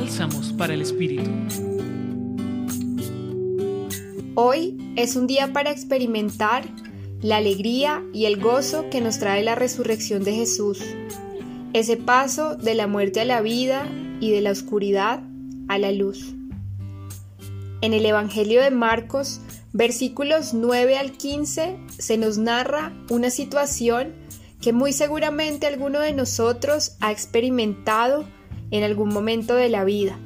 Bálsamos 0.00 0.54
para 0.54 0.72
el 0.72 0.80
Espíritu. 0.80 1.30
Hoy 4.34 4.94
es 4.96 5.14
un 5.14 5.26
día 5.26 5.52
para 5.52 5.70
experimentar 5.70 6.64
la 7.20 7.36
alegría 7.36 8.02
y 8.14 8.24
el 8.24 8.40
gozo 8.40 8.88
que 8.88 9.02
nos 9.02 9.18
trae 9.18 9.42
la 9.42 9.56
resurrección 9.56 10.24
de 10.24 10.32
Jesús, 10.32 10.82
ese 11.74 11.98
paso 11.98 12.56
de 12.56 12.74
la 12.74 12.86
muerte 12.86 13.20
a 13.20 13.26
la 13.26 13.42
vida 13.42 13.86
y 14.20 14.30
de 14.30 14.40
la 14.40 14.52
oscuridad 14.52 15.22
a 15.68 15.76
la 15.76 15.92
luz. 15.92 16.34
En 17.82 17.92
el 17.92 18.06
Evangelio 18.06 18.62
de 18.62 18.70
Marcos, 18.70 19.42
versículos 19.74 20.54
9 20.54 20.96
al 20.96 21.12
15, 21.12 21.76
se 21.98 22.16
nos 22.16 22.38
narra 22.38 22.94
una 23.10 23.28
situación 23.28 24.14
que 24.62 24.72
muy 24.72 24.94
seguramente 24.94 25.66
alguno 25.66 26.00
de 26.00 26.14
nosotros 26.14 26.96
ha 27.00 27.12
experimentado 27.12 28.24
en 28.70 28.82
algún 28.82 29.08
momento 29.08 29.54
de 29.54 29.68
la 29.68 29.84
vida. 29.84 30.18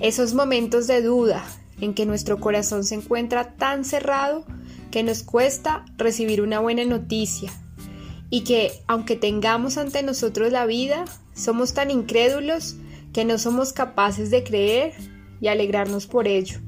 Esos 0.00 0.34
momentos 0.34 0.86
de 0.86 1.02
duda 1.02 1.44
en 1.80 1.94
que 1.94 2.06
nuestro 2.06 2.38
corazón 2.38 2.84
se 2.84 2.94
encuentra 2.94 3.54
tan 3.56 3.84
cerrado 3.84 4.44
que 4.90 5.02
nos 5.02 5.22
cuesta 5.22 5.84
recibir 5.96 6.40
una 6.40 6.60
buena 6.60 6.84
noticia 6.84 7.52
y 8.30 8.42
que 8.44 8.72
aunque 8.86 9.16
tengamos 9.16 9.78
ante 9.78 10.02
nosotros 10.02 10.52
la 10.52 10.66
vida, 10.66 11.04
somos 11.34 11.74
tan 11.74 11.90
incrédulos 11.90 12.76
que 13.12 13.24
no 13.24 13.38
somos 13.38 13.72
capaces 13.72 14.30
de 14.30 14.44
creer 14.44 14.92
y 15.40 15.48
alegrarnos 15.48 16.06
por 16.06 16.28
ello. 16.28 16.58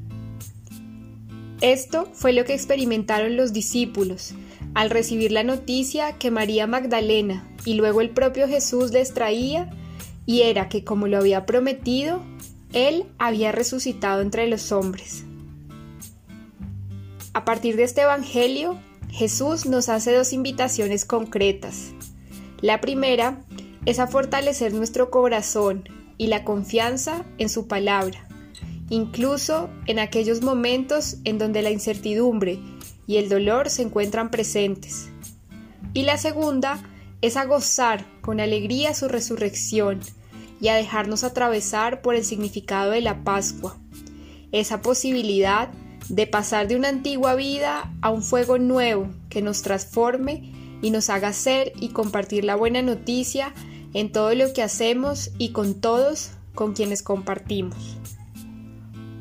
Esto 1.60 2.08
fue 2.14 2.32
lo 2.32 2.44
que 2.44 2.54
experimentaron 2.54 3.36
los 3.36 3.52
discípulos 3.52 4.34
al 4.74 4.88
recibir 4.88 5.32
la 5.32 5.42
noticia 5.42 6.16
que 6.16 6.30
María 6.30 6.66
Magdalena 6.66 7.46
y 7.64 7.74
luego 7.74 8.00
el 8.00 8.10
propio 8.10 8.48
Jesús 8.48 8.92
les 8.92 9.12
traía 9.12 9.70
y 10.26 10.42
era 10.42 10.68
que 10.68 10.84
como 10.84 11.06
lo 11.06 11.18
había 11.18 11.46
prometido, 11.46 12.22
Él 12.72 13.06
había 13.18 13.52
resucitado 13.52 14.20
entre 14.20 14.46
los 14.46 14.72
hombres. 14.72 15.24
A 17.32 17.44
partir 17.44 17.76
de 17.76 17.84
este 17.84 18.02
Evangelio, 18.02 18.78
Jesús 19.10 19.66
nos 19.66 19.88
hace 19.88 20.14
dos 20.14 20.32
invitaciones 20.32 21.04
concretas. 21.04 21.92
La 22.60 22.80
primera 22.80 23.40
es 23.86 23.98
a 23.98 24.06
fortalecer 24.06 24.74
nuestro 24.74 25.10
corazón 25.10 25.88
y 26.18 26.26
la 26.26 26.44
confianza 26.44 27.24
en 27.38 27.48
su 27.48 27.66
palabra, 27.66 28.28
incluso 28.88 29.70
en 29.86 29.98
aquellos 29.98 30.42
momentos 30.42 31.16
en 31.24 31.38
donde 31.38 31.62
la 31.62 31.70
incertidumbre 31.70 32.58
y 33.06 33.16
el 33.16 33.28
dolor 33.28 33.70
se 33.70 33.82
encuentran 33.82 34.30
presentes. 34.30 35.08
Y 35.94 36.02
la 36.02 36.16
segunda 36.18 36.78
es 37.20 37.36
a 37.36 37.44
gozar 37.44 38.04
con 38.20 38.40
alegría 38.40 38.94
su 38.94 39.08
resurrección 39.08 40.00
y 40.60 40.68
a 40.68 40.74
dejarnos 40.74 41.24
atravesar 41.24 42.02
por 42.02 42.14
el 42.14 42.24
significado 42.24 42.92
de 42.92 43.00
la 43.00 43.24
Pascua, 43.24 43.76
esa 44.52 44.82
posibilidad 44.82 45.68
de 46.08 46.26
pasar 46.26 46.66
de 46.66 46.76
una 46.76 46.88
antigua 46.88 47.34
vida 47.34 47.92
a 48.02 48.10
un 48.10 48.22
fuego 48.22 48.58
nuevo 48.58 49.08
que 49.28 49.42
nos 49.42 49.62
transforme 49.62 50.52
y 50.82 50.90
nos 50.90 51.10
haga 51.10 51.32
ser 51.32 51.72
y 51.76 51.90
compartir 51.90 52.44
la 52.44 52.56
buena 52.56 52.82
noticia 52.82 53.54
en 53.94 54.12
todo 54.12 54.34
lo 54.34 54.52
que 54.52 54.62
hacemos 54.62 55.30
y 55.38 55.50
con 55.52 55.80
todos 55.80 56.32
con 56.54 56.72
quienes 56.72 57.02
compartimos. 57.02 57.96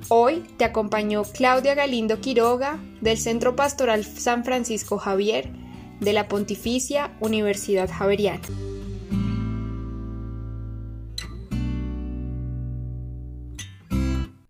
Hoy 0.08 0.44
te 0.58 0.66
acompañó 0.66 1.23
Claudia 1.23 1.75
Galindo 1.75 2.20
Quiroga 2.20 2.80
del 3.02 3.17
Centro 3.17 3.55
Pastoral 3.55 4.03
San 4.03 4.44
Francisco 4.44 4.97
Javier 4.97 5.52
de 6.00 6.14
la 6.14 6.28
Pontificia 6.28 7.16
Universidad 7.19 7.89
Javeriana. 7.89 8.42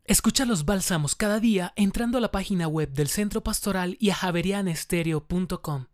Escucha 0.05 0.45
los 0.45 0.66
bálsamos 0.66 1.14
cada 1.14 1.39
día 1.39 1.72
entrando 1.75 2.17
a 2.17 2.22
la 2.22 2.31
página 2.31 2.67
web 2.67 2.92
del 2.94 3.09
Centro 3.09 3.42
Pastoral 3.42 3.95
y 3.99 4.09
a 4.09 4.15
javerianestereo.com. 4.15 5.86